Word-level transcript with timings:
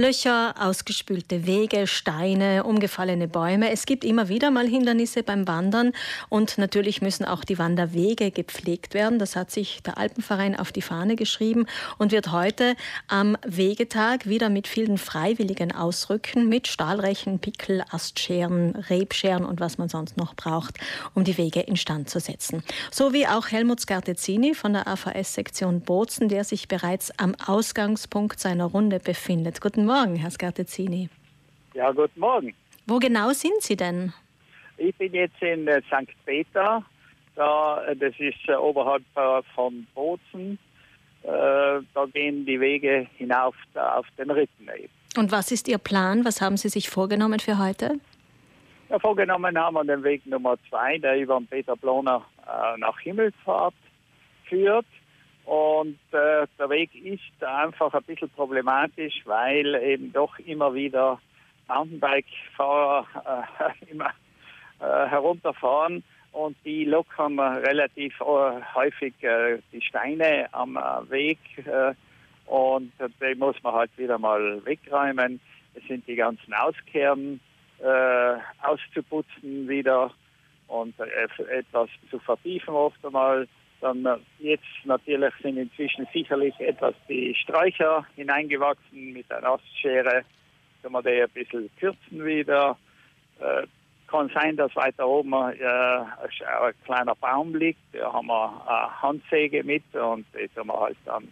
Löcher, 0.00 0.54
ausgespülte 0.58 1.46
Wege, 1.46 1.86
Steine, 1.86 2.64
umgefallene 2.64 3.28
Bäume. 3.28 3.70
Es 3.70 3.84
gibt 3.84 4.02
immer 4.02 4.30
wieder 4.30 4.50
mal 4.50 4.66
Hindernisse 4.66 5.22
beim 5.22 5.46
Wandern 5.46 5.92
und 6.30 6.56
natürlich 6.56 7.02
müssen 7.02 7.26
auch 7.26 7.44
die 7.44 7.58
Wanderwege 7.58 8.30
gepflegt 8.30 8.94
werden. 8.94 9.18
Das 9.18 9.36
hat 9.36 9.50
sich 9.50 9.82
der 9.82 9.98
Alpenverein 9.98 10.58
auf 10.58 10.72
die 10.72 10.80
Fahne 10.80 11.16
geschrieben 11.16 11.66
und 11.98 12.12
wird 12.12 12.32
heute 12.32 12.76
am 13.08 13.36
Wegetag 13.44 14.24
wieder 14.24 14.48
mit 14.48 14.68
vielen 14.68 14.96
Freiwilligen 14.96 15.70
ausrücken, 15.70 16.48
mit 16.48 16.66
Stahlrechen, 16.66 17.38
Pickel, 17.38 17.84
Astscheren, 17.90 18.76
Rebscheren 18.76 19.44
und 19.44 19.60
was 19.60 19.76
man 19.76 19.90
sonst 19.90 20.16
noch 20.16 20.32
braucht, 20.34 20.78
um 21.12 21.24
die 21.24 21.36
Wege 21.36 21.60
instand 21.60 22.08
zu 22.08 22.20
setzen. 22.20 22.62
So 22.90 23.12
wie 23.12 23.26
auch 23.26 23.48
Helmut 23.48 23.80
Scartezzini 23.80 24.54
von 24.54 24.72
der 24.72 24.88
AVS-Sektion 24.88 25.82
Bozen, 25.82 26.30
der 26.30 26.44
sich 26.44 26.68
bereits 26.68 27.12
am 27.18 27.34
Ausgangspunkt 27.34 28.40
seiner 28.40 28.64
Runde 28.64 28.98
befindet. 28.98 29.60
Guten 29.60 29.89
Morgen, 29.90 30.14
Herr 30.14 30.30
Scartezzini. 30.30 31.08
Ja, 31.74 31.90
guten 31.90 32.20
Morgen. 32.20 32.54
Wo 32.86 33.00
genau 33.00 33.30
sind 33.30 33.60
Sie 33.60 33.74
denn? 33.74 34.12
Ich 34.76 34.94
bin 34.94 35.12
jetzt 35.12 35.42
in 35.42 35.66
äh, 35.66 35.82
St. 35.82 36.06
Peter. 36.24 36.84
Da, 37.34 37.82
äh, 37.82 37.96
das 37.96 38.14
ist 38.20 38.38
äh, 38.46 38.54
oberhalb 38.54 39.02
von 39.56 39.88
Bozen. 39.92 40.60
Da 41.24 42.06
gehen 42.14 42.46
die 42.46 42.60
Wege 42.60 43.08
hinauf 43.18 43.56
auf 43.74 44.06
den 44.16 44.30
Ritten. 44.30 44.68
Und 45.16 45.32
was 45.32 45.50
ist 45.50 45.66
Ihr 45.66 45.78
Plan? 45.78 46.24
Was 46.24 46.40
haben 46.40 46.56
Sie 46.56 46.68
sich 46.68 46.88
vorgenommen 46.88 47.40
für 47.40 47.58
heute? 47.58 47.98
Ja, 48.88 48.98
vorgenommen 49.00 49.58
haben 49.58 49.74
wir 49.74 49.84
den 49.84 50.04
Weg 50.04 50.24
Nummer 50.24 50.56
zwei, 50.68 50.98
der 50.98 51.18
über 51.18 51.38
den 51.38 51.48
Peter 51.48 51.76
Bloner 51.76 52.24
nach 52.78 52.98
Himmelfahrt 53.00 53.74
führt. 54.44 54.86
Und 55.50 55.98
äh, 56.12 56.46
der 56.60 56.70
Weg 56.70 56.94
ist 56.94 57.42
einfach 57.42 57.92
ein 57.92 58.04
bisschen 58.04 58.30
problematisch, 58.30 59.20
weil 59.24 59.74
eben 59.82 60.12
doch 60.12 60.38
immer 60.38 60.72
wieder 60.74 61.20
Mountainbike-Fahrer 61.66 63.04
äh, 63.58 63.90
immer 63.90 64.10
äh, 64.78 65.08
herunterfahren 65.08 66.04
und 66.30 66.56
die 66.64 66.84
lockern 66.84 67.40
relativ 67.40 68.20
äh, 68.20 68.60
häufig 68.76 69.12
äh, 69.24 69.58
die 69.72 69.82
Steine 69.82 70.46
am 70.52 70.76
äh, 70.76 71.10
Weg 71.10 71.38
und 72.46 72.92
die 73.00 73.34
muss 73.34 73.60
man 73.64 73.74
halt 73.74 73.90
wieder 73.96 74.18
mal 74.18 74.64
wegräumen. 74.64 75.40
Es 75.74 75.82
sind 75.88 76.06
die 76.06 76.14
ganzen 76.14 76.54
Auskehren 76.54 77.40
auszuputzen 78.62 79.68
wieder 79.68 80.12
und 80.68 80.94
etwas 81.00 81.88
zu 82.10 82.18
vertiefen 82.18 82.74
oft 82.74 83.02
einmal 83.04 83.48
dann 83.80 84.06
jetzt 84.38 84.64
natürlich 84.84 85.32
sind 85.42 85.56
inzwischen 85.56 86.06
sicherlich 86.12 86.58
etwas 86.60 86.94
die 87.08 87.34
Sträucher 87.34 88.06
hineingewachsen 88.16 89.12
mit 89.12 89.30
einer 89.32 89.54
Astschere. 89.54 90.22
Können 90.82 90.94
wir 90.94 91.02
die 91.02 91.22
ein 91.22 91.30
bisschen 91.30 91.70
kürzen 91.78 92.24
wieder. 92.24 92.76
Äh, 93.38 93.66
kann 94.10 94.30
sein, 94.34 94.56
dass 94.56 94.74
weiter 94.74 95.06
oben 95.06 95.32
äh, 95.32 95.64
ein 95.64 96.74
kleiner 96.84 97.14
Baum 97.14 97.54
liegt. 97.54 97.80
Da 97.92 98.12
haben 98.12 98.26
wir 98.26 98.66
eine 98.66 99.02
Handsäge 99.02 99.62
mit 99.62 99.84
und 99.94 100.26
die 100.34 100.48
können 100.48 100.66
wir 100.66 100.80
halt 100.80 100.96
dann 101.04 101.28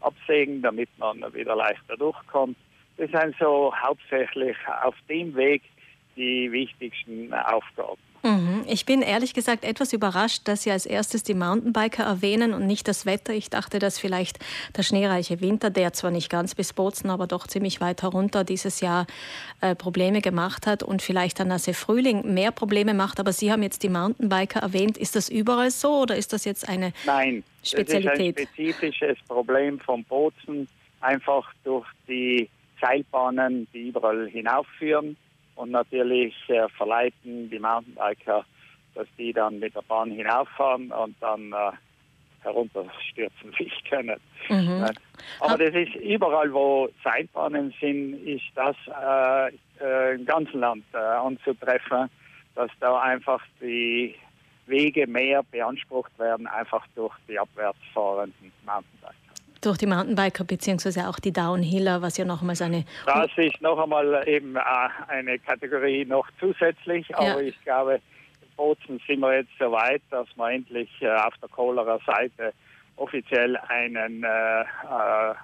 absägen, 0.00 0.62
damit 0.62 0.90
man 0.98 1.20
wieder 1.32 1.56
leichter 1.56 1.96
durchkommt. 1.96 2.56
Das 2.98 3.10
sind 3.10 3.34
so 3.40 3.72
hauptsächlich 3.74 4.56
auf 4.82 4.94
dem 5.08 5.34
Weg 5.34 5.62
die 6.16 6.50
wichtigsten 6.52 7.32
Aufgaben. 7.32 7.98
Mhm. 8.22 8.64
Ich 8.66 8.84
bin 8.84 9.00
ehrlich 9.02 9.32
gesagt 9.32 9.64
etwas 9.64 9.92
überrascht, 9.92 10.42
dass 10.44 10.62
Sie 10.62 10.70
als 10.70 10.84
erstes 10.84 11.22
die 11.22 11.34
Mountainbiker 11.34 12.04
erwähnen 12.04 12.52
und 12.52 12.66
nicht 12.66 12.86
das 12.86 13.06
Wetter. 13.06 13.32
Ich 13.32 13.48
dachte, 13.48 13.78
dass 13.78 13.98
vielleicht 13.98 14.38
der 14.76 14.82
schneereiche 14.82 15.40
Winter, 15.40 15.70
der 15.70 15.92
zwar 15.92 16.10
nicht 16.10 16.28
ganz 16.28 16.54
bis 16.54 16.72
Bozen, 16.72 17.08
aber 17.08 17.26
doch 17.26 17.46
ziemlich 17.46 17.80
weit 17.80 18.02
herunter 18.02 18.44
dieses 18.44 18.80
Jahr 18.80 19.06
äh, 19.60 19.74
Probleme 19.74 20.20
gemacht 20.20 20.66
hat 20.66 20.82
und 20.82 21.00
vielleicht 21.00 21.38
der 21.38 21.46
nasse 21.46 21.72
Frühling 21.72 22.34
mehr 22.34 22.50
Probleme 22.50 22.92
macht. 22.94 23.20
Aber 23.20 23.32
Sie 23.32 23.50
haben 23.50 23.62
jetzt 23.62 23.82
die 23.82 23.88
Mountainbiker 23.88 24.60
erwähnt. 24.60 24.98
Ist 24.98 25.16
das 25.16 25.28
überall 25.28 25.70
so 25.70 26.02
oder 26.02 26.16
ist 26.16 26.32
das 26.32 26.44
jetzt 26.44 26.68
eine 26.68 26.92
Nein, 27.06 27.42
Spezialität? 27.62 28.36
Das 28.36 28.42
ist 28.42 28.48
ein 28.50 28.54
spezifisches 28.54 29.18
Problem 29.26 29.80
von 29.80 30.04
Bozen, 30.04 30.68
einfach 31.00 31.50
durch 31.64 31.86
die 32.06 32.50
Seilbahnen, 32.80 33.66
die 33.72 33.88
überall 33.88 34.28
hinaufführen 34.28 35.16
und 35.54 35.70
natürlich 35.70 36.34
äh, 36.48 36.68
verleiten 36.76 37.50
die 37.50 37.58
Mountainbiker, 37.58 38.44
dass 38.94 39.06
die 39.18 39.32
dann 39.32 39.58
mit 39.58 39.74
der 39.74 39.82
Bahn 39.82 40.10
hinauffahren 40.10 40.90
und 40.90 41.16
dann 41.20 41.52
äh, 41.52 41.72
herunterstürzen 42.42 43.52
sich 43.58 43.72
können. 43.88 44.20
Mhm. 44.48 44.86
Aber 45.40 45.58
das 45.58 45.74
ist 45.74 45.94
überall, 45.96 46.52
wo 46.52 46.88
Seilbahnen 47.04 47.74
sind, 47.80 48.14
ist 48.26 48.44
das 48.54 48.76
äh, 48.88 49.52
äh, 49.80 50.14
im 50.14 50.24
ganzen 50.24 50.60
Land 50.60 50.84
äh, 50.92 50.98
anzutreffen, 50.98 52.10
dass 52.54 52.70
da 52.80 53.00
einfach 53.00 53.42
die 53.60 54.14
Wege 54.66 55.06
mehr 55.06 55.42
beansprucht 55.42 56.16
werden, 56.18 56.46
einfach 56.46 56.86
durch 56.94 57.14
die 57.28 57.38
abwärts 57.38 57.78
fahrenden 57.92 58.52
Mountainbiker 58.64 59.29
durch 59.60 59.78
die 59.78 59.86
Mountainbiker 59.86 60.44
beziehungsweise 60.44 61.08
auch 61.08 61.18
die 61.18 61.32
Downhiller, 61.32 62.02
was 62.02 62.16
ja 62.16 62.24
nochmals 62.24 62.62
eine. 62.62 62.84
Das 63.06 63.30
ist 63.36 63.60
noch 63.60 63.78
einmal 63.78 64.26
eben 64.26 64.56
äh, 64.56 64.60
eine 65.08 65.38
Kategorie 65.38 66.04
noch 66.04 66.26
zusätzlich, 66.38 67.14
aber 67.14 67.40
ja. 67.42 67.48
ich 67.48 67.60
glaube, 67.62 68.00
in 68.42 68.56
Bozen 68.56 69.00
sind 69.06 69.20
wir 69.20 69.36
jetzt 69.36 69.50
so 69.58 69.70
weit, 69.72 70.02
dass 70.10 70.26
wir 70.36 70.50
endlich 70.50 70.90
äh, 71.00 71.08
auf 71.10 71.34
der 71.40 71.48
Kohlerer 71.48 72.00
Seite 72.06 72.52
offiziell 72.96 73.56
einen, 73.56 74.22
äh, 74.22 74.60
äh, 74.60 75.34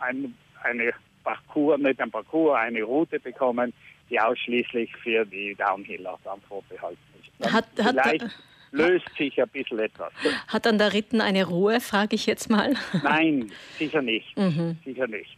ein, 0.00 0.34
eine 0.62 0.92
Parcours, 1.24 1.78
nicht 1.78 2.00
ein 2.00 2.10
Parcours, 2.10 2.58
eine 2.58 2.82
Route 2.82 3.20
bekommen, 3.20 3.72
die 4.10 4.20
ausschließlich 4.20 4.94
für 4.96 5.24
die 5.24 5.54
Downhiller 5.54 6.18
dann 6.24 6.40
vorbehalten 6.42 6.98
ist. 7.20 7.30
Dann 7.38 7.52
hat, 7.52 7.66
hat, 7.82 8.22
löst 8.72 9.06
sich 9.16 9.40
ein 9.40 9.48
bisschen 9.48 9.78
etwas. 9.78 10.12
Hat 10.48 10.66
dann 10.66 10.78
der 10.78 10.92
Ritten 10.92 11.20
eine 11.20 11.46
Ruhe, 11.46 11.80
frage 11.80 12.16
ich 12.16 12.26
jetzt 12.26 12.50
mal? 12.50 12.74
Nein, 13.02 13.52
sicher 13.78 14.02
nicht. 14.02 14.36
Mhm. 14.36 14.76
Sicher 14.84 15.06
nicht. 15.06 15.36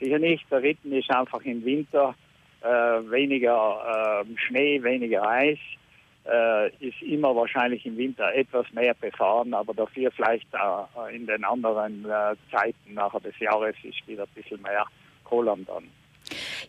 Sicher 0.00 0.18
nicht. 0.18 0.44
Der 0.50 0.62
Ritten 0.62 0.92
ist 0.92 1.10
einfach 1.10 1.40
im 1.42 1.64
Winter 1.64 2.14
äh, 2.62 2.66
weniger 2.66 4.24
äh, 4.26 4.38
Schnee, 4.46 4.82
weniger 4.82 5.26
Eis. 5.28 5.58
Äh, 6.24 6.68
ist 6.86 7.00
immer 7.02 7.34
wahrscheinlich 7.34 7.86
im 7.86 7.96
Winter 7.96 8.32
etwas 8.34 8.70
mehr 8.72 8.94
befahren, 8.94 9.54
aber 9.54 9.72
dafür 9.72 10.10
vielleicht 10.10 10.48
äh, 10.52 11.14
in 11.14 11.26
den 11.26 11.44
anderen 11.44 12.04
äh, 12.04 12.34
Zeiten 12.50 12.94
nachher 12.94 13.20
des 13.20 13.38
Jahres 13.38 13.74
ist 13.82 14.06
wieder 14.06 14.24
ein 14.24 14.34
bisschen 14.34 14.60
mehr 14.62 14.84
Kohlern 15.24 15.64
dann. 15.66 15.84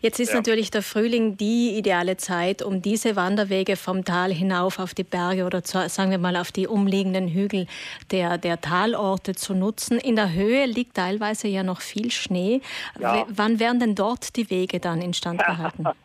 Jetzt 0.02 0.20
ist 0.20 0.30
ja. 0.30 0.38
natürlich 0.38 0.72
der 0.72 0.82
Frühling 0.82 1.38
die 1.38 1.78
ideale 1.78 2.18
Zeit, 2.18 2.62
um 2.64 2.82
diese 2.82 3.16
Wanderwege 3.16 3.76
vom 3.76 4.04
Tal 4.04 4.34
hinauf 4.34 4.80
auf 4.80 4.94
die 4.94 5.04
Berge 5.04 5.46
oder 5.46 5.64
zu, 5.64 5.88
sagen 5.90 6.12
wir 6.12 6.18
mal 6.18 6.36
auf 6.36 6.52
die 6.52 6.68
umliegenden 6.68 7.28
Hügel 7.28 7.68
der, 8.10 8.38
der 8.38 8.60
Talorte 8.60 9.36
zu 9.36 9.54
nutzen. 9.54 10.00
In 10.00 10.16
der 10.16 10.34
Höhe 10.34 10.66
liegt 10.66 10.96
teilweise 10.96 11.48
ja 11.48 11.64
noch 11.64 11.82
viel 11.82 12.12
Schnee. 12.12 12.62
Ja. 13.00 13.26
wann 13.30 13.60
werden 13.60 13.80
denn 13.80 13.96
dort 13.96 14.36
die 14.36 14.50
Wege 14.50 14.80
dann 14.80 15.02
instand 15.02 15.44
gehalten? 15.46 15.86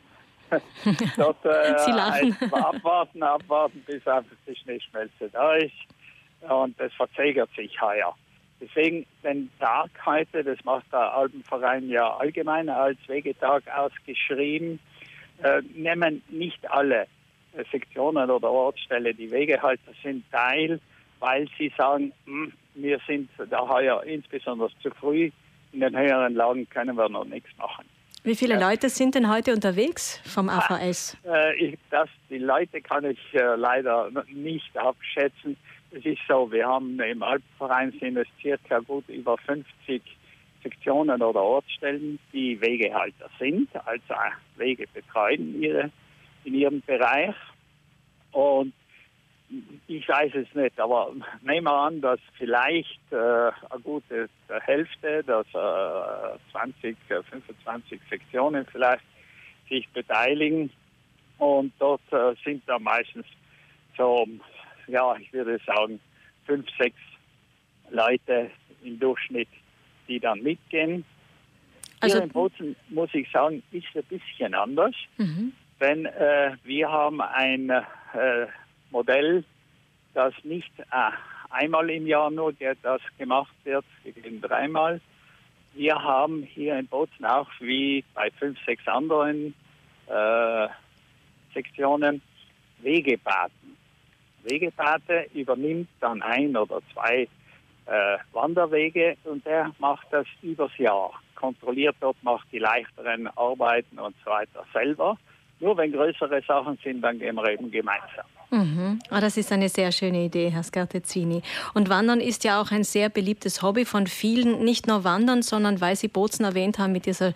dort, 1.16 1.44
äh, 1.44 1.78
Sie 1.78 1.90
lachen. 1.90 2.36
Abwarten, 2.52 3.22
abwarten, 3.22 3.82
bis 3.86 4.06
einfach 4.06 4.36
die 4.46 4.54
Schneeschmelze 4.54 5.28
da 5.32 5.54
ist. 5.54 5.74
Und 6.48 6.78
es 6.80 6.92
verzögert 6.92 7.50
sich 7.56 7.80
heuer. 7.80 8.14
Deswegen 8.60 9.06
den 9.22 9.50
Tag 9.58 9.90
heute, 10.04 10.42
das 10.42 10.64
macht 10.64 10.90
der 10.92 11.14
Alpenverein 11.14 11.88
ja 11.88 12.16
allgemein 12.16 12.68
als 12.68 12.98
Wegetag 13.06 13.64
ausgeschrieben, 13.68 14.78
äh, 15.42 15.60
nehmen 15.74 16.22
nicht 16.30 16.70
alle 16.70 17.02
äh, 17.52 17.64
Sektionen 17.70 18.30
oder 18.30 18.50
Ortsstelle, 18.50 19.12
die 19.12 19.30
Wegehalter 19.30 19.92
sind 20.02 20.24
teil, 20.30 20.80
weil 21.18 21.46
sie 21.58 21.72
sagen, 21.76 22.12
mh, 22.24 22.46
hm, 22.46 22.52
wir 22.74 22.98
sind 23.06 23.30
da 23.50 23.68
heuer 23.68 24.02
insbesondere 24.04 24.70
zu 24.82 24.90
früh, 24.90 25.30
in 25.72 25.80
den 25.80 25.96
höheren 25.96 26.34
Lagen 26.34 26.68
können 26.68 26.96
wir 26.96 27.08
noch 27.08 27.24
nichts 27.24 27.50
machen. 27.58 27.84
Wie 28.26 28.34
viele. 28.34 28.58
Leute 28.58 28.88
sind 28.88 29.14
denn 29.14 29.30
heute 29.30 29.52
unterwegs 29.52 30.20
vom 30.24 30.48
AVS? 30.48 31.16
Ah, 31.24 31.50
äh, 31.50 31.54
ich, 31.54 31.78
das, 31.90 32.08
die 32.28 32.38
Leute 32.38 32.80
kann 32.80 33.04
ich 33.04 33.20
äh, 33.34 33.54
leider 33.54 34.10
nicht 34.32 34.76
abschätzen. 34.76 35.56
Es 35.92 36.04
ist 36.04 36.20
so, 36.28 36.50
wir 36.50 36.66
haben 36.66 37.00
im 37.00 37.22
Alpenverein 37.22 37.92
sind 38.00 38.16
es 38.16 38.26
circa 38.40 38.80
gut 38.80 39.08
über 39.08 39.38
50 39.38 40.02
Sektionen 40.62 41.22
oder 41.22 41.42
Ortsstellen, 41.42 42.18
die 42.32 42.60
Wegehalter 42.60 43.30
sind, 43.38 43.68
also 43.86 44.14
Wege 44.56 44.86
betreuen 44.92 45.62
ihre, 45.62 45.90
in 46.44 46.54
ihrem 46.54 46.80
Bereich. 46.82 47.34
Und 48.32 48.72
ich 49.86 50.08
weiß 50.08 50.34
es 50.34 50.52
nicht, 50.54 50.78
aber 50.80 51.12
nehmen 51.42 51.66
wir 51.66 51.72
an, 51.72 52.00
dass 52.00 52.18
vielleicht 52.36 53.00
äh, 53.12 53.16
eine 53.16 53.80
gute 53.82 54.28
Hälfte, 54.48 55.22
dass 55.22 55.46
äh, 55.54 56.38
20, 56.50 56.96
25 57.08 58.00
Sektionen 58.10 58.66
vielleicht 58.66 59.04
sich 59.68 59.88
beteiligen. 59.90 60.70
Und 61.38 61.72
dort 61.78 62.00
äh, 62.12 62.34
sind 62.44 62.62
da 62.66 62.78
meistens 62.78 63.26
so 63.96 64.26
ja, 64.86 65.16
ich 65.16 65.32
würde 65.32 65.58
sagen, 65.66 66.00
fünf, 66.44 66.66
sechs 66.78 66.98
Leute 67.90 68.50
im 68.82 68.98
Durchschnitt, 68.98 69.48
die 70.08 70.20
dann 70.20 70.42
mitgehen. 70.42 71.04
Also, 72.00 72.16
Hier 72.16 72.24
in 72.24 72.30
Bozen, 72.30 72.76
muss 72.88 73.10
ich 73.14 73.30
sagen, 73.30 73.62
ist 73.72 73.86
ein 73.94 74.04
bisschen 74.04 74.54
anders. 74.54 74.94
Mhm. 75.16 75.52
Denn 75.80 76.06
äh, 76.06 76.56
wir 76.64 76.90
haben 76.90 77.20
ein 77.20 77.70
äh, 77.70 78.46
Modell, 78.90 79.44
das 80.14 80.32
nicht 80.44 80.72
äh, 80.78 81.10
einmal 81.50 81.90
im 81.90 82.06
Jahr 82.06 82.30
nur 82.30 82.52
das 82.52 83.00
gemacht 83.18 83.54
wird, 83.64 83.84
wir 84.02 84.40
dreimal. 84.40 85.00
Wir 85.74 86.02
haben 86.02 86.42
hier 86.42 86.78
in 86.78 86.86
Bozen 86.86 87.26
auch 87.26 87.48
wie 87.60 88.02
bei 88.14 88.30
fünf, 88.30 88.58
sechs 88.64 88.86
anderen 88.88 89.54
äh, 90.06 90.68
Sektionen 91.52 92.22
Wegepaten. 92.78 93.75
Wegepate 94.46 95.26
übernimmt 95.34 95.88
dann 96.00 96.22
ein 96.22 96.56
oder 96.56 96.80
zwei 96.92 97.28
äh, 97.86 98.18
Wanderwege 98.32 99.16
und 99.24 99.44
der 99.46 99.72
macht 99.78 100.06
das 100.10 100.26
übers 100.42 100.76
Jahr. 100.78 101.12
Kontrolliert 101.34 101.96
dort, 102.00 102.16
macht 102.22 102.46
die 102.50 102.58
leichteren 102.58 103.28
Arbeiten 103.36 103.98
und 103.98 104.14
so 104.24 104.30
weiter 104.30 104.64
selber. 104.72 105.18
Nur 105.60 105.76
wenn 105.76 105.92
größere 105.92 106.42
Sachen 106.46 106.78
sind, 106.82 107.02
dann 107.02 107.18
gehen 107.18 107.36
wir 107.36 107.48
eben 107.50 107.70
gemeinsam. 107.70 108.26
Mhm. 108.50 109.00
Oh, 109.10 109.18
das 109.20 109.36
ist 109.36 109.50
eine 109.50 109.68
sehr 109.68 109.90
schöne 109.90 110.24
Idee, 110.24 110.50
Herr 110.50 110.62
Scartezzini. 110.62 111.42
Und 111.74 111.88
Wandern 111.88 112.20
ist 112.20 112.44
ja 112.44 112.60
auch 112.60 112.70
ein 112.70 112.84
sehr 112.84 113.08
beliebtes 113.08 113.60
Hobby 113.60 113.84
von 113.84 114.06
vielen. 114.06 114.64
Nicht 114.64 114.86
nur 114.86 115.02
Wandern, 115.02 115.42
sondern 115.42 115.80
weil 115.80 115.96
Sie 115.96 116.06
Bozen 116.06 116.44
erwähnt 116.44 116.78
haben 116.78 116.92
mit 116.92 117.06
dieser 117.06 117.32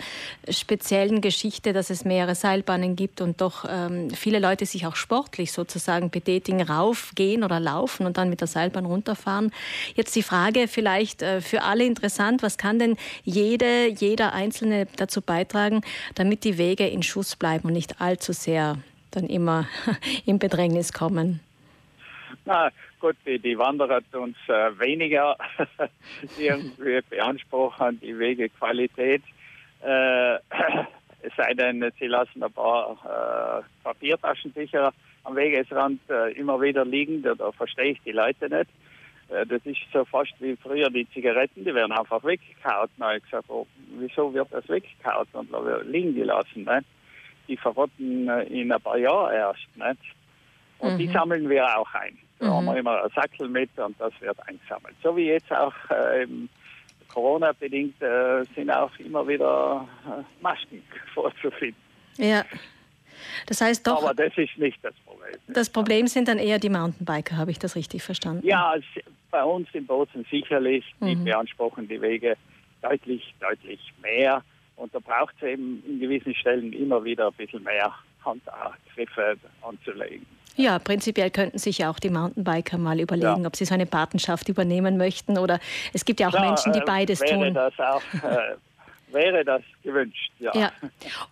speziellen 0.48 1.20
Geschichte, 1.20 1.72
dass 1.72 1.90
es 1.90 2.04
mehrere 2.04 2.36
Seilbahnen 2.36 2.94
gibt 2.94 3.20
und 3.20 3.40
doch 3.40 3.64
ähm, 3.68 4.10
viele 4.10 4.38
Leute 4.38 4.66
sich 4.66 4.86
auch 4.86 4.94
sportlich 4.94 5.50
sozusagen 5.50 6.10
betätigen, 6.10 6.62
raufgehen 6.62 7.42
oder 7.42 7.58
laufen 7.58 8.06
und 8.06 8.16
dann 8.16 8.30
mit 8.30 8.40
der 8.40 8.48
Seilbahn 8.48 8.86
runterfahren. 8.86 9.50
Jetzt 9.96 10.14
die 10.14 10.22
Frage 10.22 10.68
vielleicht 10.68 11.22
äh, 11.22 11.40
für 11.40 11.62
alle 11.62 11.84
interessant, 11.86 12.42
was 12.42 12.56
kann 12.56 12.78
denn 12.78 12.96
jede, 13.24 13.88
jeder 13.88 14.32
Einzelne 14.32 14.86
dazu 14.96 15.22
beitragen, 15.22 15.80
damit 16.14 16.44
die 16.44 16.56
Wege 16.56 16.86
in 16.86 17.02
Schuss 17.02 17.34
bleiben 17.34 17.68
und 17.68 17.72
nicht 17.72 18.00
allzu 18.00 18.32
sehr 18.32 18.78
dann 19.10 19.24
immer 19.24 19.66
in 20.26 20.38
Bedrängnis 20.38 20.92
kommen? 20.92 21.40
Na 22.44 22.70
gut, 23.00 23.16
die, 23.26 23.38
die 23.38 23.58
Wanderer 23.58 24.00
uns 24.12 24.36
äh, 24.48 24.78
weniger 24.78 25.36
irgendwie 26.38 27.00
beanspruchen, 27.08 28.00
die 28.00 28.18
Wegequalität. 28.18 29.22
Äh, 29.82 30.34
es 31.22 31.34
sei 31.36 31.54
denn, 31.54 31.84
sie 31.98 32.06
lassen 32.06 32.42
ein 32.42 32.52
paar 32.52 33.62
äh, 33.62 33.84
Papiertaschentücher 33.84 34.92
am 35.24 35.36
Wegesrand 35.36 36.00
äh, 36.08 36.32
immer 36.32 36.60
wieder 36.60 36.84
liegen, 36.84 37.22
da, 37.22 37.34
da 37.34 37.52
verstehe 37.52 37.92
ich 37.92 38.00
die 38.04 38.12
Leute 38.12 38.48
nicht. 38.48 38.70
Äh, 39.28 39.46
das 39.46 39.64
ist 39.64 39.78
so 39.92 40.04
fast 40.04 40.32
wie 40.40 40.56
früher 40.56 40.88
die 40.90 41.08
Zigaretten, 41.10 41.64
die 41.64 41.74
werden 41.74 41.92
einfach 41.92 42.22
weggekaut. 42.24 42.90
Na, 42.96 43.16
ich 43.16 43.24
gesagt, 43.24 43.46
oh, 43.48 43.66
wieso 43.98 44.32
wird 44.32 44.48
das 44.50 44.68
weggekaut 44.68 45.28
und 45.32 45.50
liegen 45.86 46.14
gelassen? 46.14 46.64
Nicht? 46.64 46.86
Die 47.50 47.56
verrotten 47.56 48.28
äh, 48.28 48.44
in 48.44 48.72
ein 48.72 48.80
paar 48.80 48.96
Jahren 48.96 49.34
erst. 49.34 49.66
Nicht? 49.74 50.14
Und 50.78 50.94
mhm. 50.94 50.98
die 50.98 51.08
sammeln 51.08 51.48
wir 51.50 51.66
auch 51.76 51.92
ein. 51.94 52.16
Da 52.38 52.46
mhm. 52.46 52.50
haben 52.52 52.64
wir 52.66 52.76
immer 52.76 53.02
einen 53.02 53.12
Sackel 53.14 53.48
mit 53.48 53.76
und 53.78 54.00
das 54.00 54.12
wird 54.20 54.38
eingesammelt. 54.48 54.94
So 55.02 55.14
wie 55.16 55.26
jetzt 55.26 55.52
auch 55.52 55.74
äh, 55.90 56.26
Corona-bedingt 57.08 58.00
äh, 58.00 58.44
sind 58.54 58.70
auch 58.70 58.96
immer 58.98 59.26
wieder 59.26 59.86
äh, 60.06 60.42
Masken 60.42 60.82
vorzufinden. 61.14 61.76
Ja. 62.16 62.44
Das 63.46 63.60
heißt 63.60 63.86
doch. 63.86 64.02
Aber 64.02 64.14
das 64.14 64.32
ist 64.36 64.56
nicht 64.56 64.78
das 64.82 64.94
Problem. 65.04 65.34
Das 65.48 65.68
Problem 65.68 66.06
sind 66.06 66.28
dann 66.28 66.38
eher 66.38 66.58
die 66.58 66.70
Mountainbiker, 66.70 67.36
habe 67.36 67.50
ich 67.50 67.58
das 67.58 67.76
richtig 67.76 68.02
verstanden? 68.02 68.46
Ja, 68.46 68.74
bei 69.30 69.44
uns 69.44 69.68
in 69.72 69.86
Bozen 69.86 70.24
sicherlich. 70.30 70.84
Die 71.00 71.16
mhm. 71.16 71.24
beanspruchen 71.24 71.88
die 71.88 72.00
Wege 72.00 72.36
deutlich, 72.80 73.34
deutlich 73.40 73.92
mehr. 74.00 74.42
Und 74.80 74.94
da 74.94 74.98
braucht 74.98 75.34
es 75.36 75.42
eben 75.46 75.82
in 75.86 76.00
gewissen 76.00 76.34
Stellen 76.34 76.72
immer 76.72 77.04
wieder 77.04 77.26
ein 77.26 77.34
bisschen 77.34 77.62
mehr 77.62 77.92
Handgriffe 78.24 79.36
anzulegen. 79.60 80.24
Ja, 80.56 80.78
prinzipiell 80.78 81.30
könnten 81.30 81.58
sich 81.58 81.78
ja 81.78 81.90
auch 81.90 81.98
die 81.98 82.08
Mountainbiker 82.08 82.78
mal 82.78 82.98
überlegen, 82.98 83.42
ja. 83.42 83.46
ob 83.46 83.56
sie 83.56 83.66
so 83.66 83.74
eine 83.74 83.86
Patenschaft 83.86 84.48
übernehmen 84.48 84.96
möchten. 84.96 85.38
Oder 85.38 85.60
es 85.92 86.04
gibt 86.04 86.18
ja 86.18 86.28
auch 86.28 86.34
ja, 86.34 86.40
Menschen, 86.40 86.72
die 86.72 86.80
äh, 86.80 86.84
beides 86.84 87.20
wäre 87.20 87.34
tun. 87.34 87.54
Das 87.54 87.78
auch, 87.78 88.02
äh, 88.24 88.56
wäre 89.12 89.44
das 89.44 89.62
gewünscht, 89.82 90.32
ja. 90.38 90.52
ja. 90.54 90.72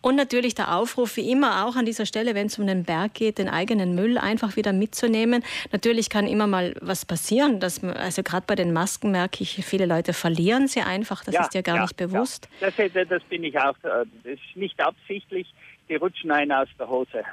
Und 0.00 0.16
natürlich 0.16 0.54
der 0.54 0.74
Aufruf, 0.76 1.16
wie 1.16 1.30
immer 1.30 1.66
auch 1.66 1.76
an 1.76 1.84
dieser 1.84 2.06
Stelle, 2.06 2.34
wenn 2.34 2.46
es 2.46 2.58
um 2.58 2.66
den 2.66 2.84
Berg 2.84 3.14
geht, 3.14 3.38
den 3.38 3.48
eigenen 3.48 3.94
Müll 3.94 4.18
einfach 4.18 4.56
wieder 4.56 4.72
mitzunehmen. 4.72 5.44
Natürlich 5.72 6.10
kann 6.10 6.26
immer 6.26 6.46
mal 6.46 6.74
was 6.80 7.04
passieren. 7.04 7.60
Dass, 7.60 7.82
also 7.82 8.22
gerade 8.22 8.44
bei 8.46 8.54
den 8.54 8.72
Masken 8.72 9.10
merke 9.10 9.42
ich, 9.42 9.64
viele 9.64 9.86
Leute 9.86 10.12
verlieren 10.12 10.68
sie 10.68 10.80
einfach. 10.80 11.24
Das 11.24 11.34
ja, 11.34 11.42
ist 11.42 11.54
ja 11.54 11.62
gar 11.62 11.76
ja, 11.76 11.82
nicht 11.82 11.96
bewusst. 11.96 12.48
Das, 12.60 12.74
das, 12.76 13.22
bin 13.24 13.44
ich 13.44 13.58
auch. 13.58 13.76
Äh, 13.82 14.04
das 14.24 14.34
ist 14.34 14.56
nicht 14.56 14.80
absichtlich. 14.80 15.46
Die 15.88 15.96
rutschen 15.96 16.30
einen 16.30 16.52
aus 16.52 16.68
der 16.78 16.88
Hose 16.88 17.24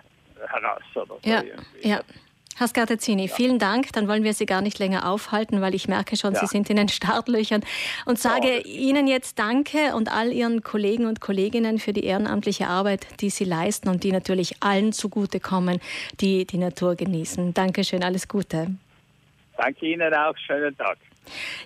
heraus. 0.48 0.84
Oder 0.94 1.06
so 1.06 1.30
ja, 1.30 1.44
ja. 1.82 2.02
Herr 2.58 2.70
Scartezzini, 2.70 3.26
ja. 3.26 3.36
vielen 3.36 3.60
Dank. 3.60 3.92
Dann 3.94 4.08
wollen 4.08 4.24
wir 4.24 4.34
Sie 4.34 4.46
gar 4.46 4.62
nicht 4.62 4.80
länger 4.80 5.10
aufhalten, 5.10 5.60
weil 5.60 5.76
ich 5.76 5.88
merke 5.90 6.16
schon, 6.16 6.34
ja. 6.34 6.40
Sie 6.40 6.48
sind 6.48 6.70
in 6.70 6.78
den 6.78 6.88
Startlöchern. 6.88 7.62
Und 8.06 8.18
sage 8.18 8.48
ja. 8.48 8.66
Ihnen 8.66 9.08
jetzt 9.08 9.38
Danke 9.40 9.94
und 9.94 10.10
all 10.10 10.32
Ihren 10.32 10.64
Kollegen 10.64 11.06
und 11.06 11.20
Kolleginnen 11.20 11.80
für 11.80 11.92
die 11.92 12.06
ehrenamtliche 12.06 12.68
Arbeit, 12.68 13.08
die 13.20 13.30
Sie 13.30 13.44
leisten 13.44 13.90
und 13.90 14.04
die 14.06 14.12
natürlich 14.14 14.56
allen 14.62 14.94
zugutekommen, 14.94 15.82
die 16.22 16.46
die 16.46 16.58
Natur 16.58 16.96
genießen. 16.96 17.54
Dankeschön, 17.54 18.04
alles 18.04 18.28
Gute. 18.28 18.68
Danke 19.58 19.86
Ihnen 19.86 20.14
auch. 20.14 20.38
Schönen 20.38 20.78
Tag. 20.78 20.98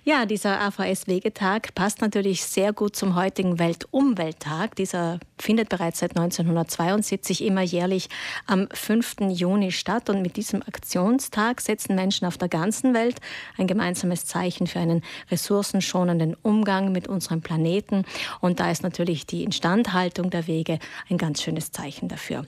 Ja, 0.04 0.26
dieser 0.26 0.62
AVS-Wegetag 0.62 1.76
passt 1.76 2.02
natürlich 2.02 2.44
sehr 2.44 2.74
gut 2.74 2.96
zum 2.96 3.16
heutigen 3.16 3.60
Weltumwelttag. 3.60 4.76
Dieser 4.76 5.20
findet 5.38 5.70
bereits 5.70 6.00
seit 6.00 6.18
1972 6.18 7.44
immer 7.44 7.62
jährlich 7.62 8.10
am 8.46 8.68
5. 8.72 9.18
Juni 9.30 9.72
statt. 9.72 10.10
Und 10.10 10.22
mit 10.22 10.38
diesem 10.38 10.62
Aktionstag 10.62 11.62
setzen 11.62 11.96
Menschen 11.96 12.26
auf 12.26 12.38
der 12.38 12.50
ganzen 12.50 12.94
Welt 12.94 13.18
ein 13.58 13.68
gemeinsames 13.68 14.26
Zeichen 14.26 14.68
für 14.68 14.80
einen 14.80 15.04
ressourcenschonenden 15.32 16.36
Umgang 16.42 16.92
mit 16.92 17.08
unserem 17.08 17.42
Planeten. 17.42 18.06
Und 18.42 18.60
da 18.60 18.72
ist 18.72 18.84
natürlich 18.84 19.26
die 19.26 19.44
Instandhaltung 19.44 20.30
der 20.30 20.48
Wege 20.48 20.80
ein 21.10 21.18
ganz 21.18 21.42
schönes 21.42 21.72
Zeichen 21.72 22.10
dafür. 22.10 22.46